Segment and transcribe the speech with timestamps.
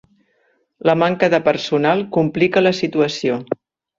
[0.89, 3.39] La manca de personal complica la situació.